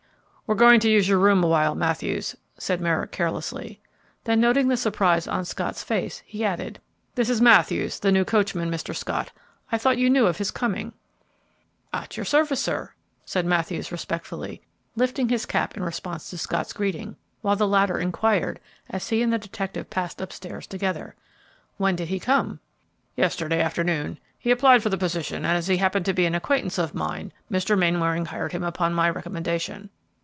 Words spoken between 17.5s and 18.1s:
the latter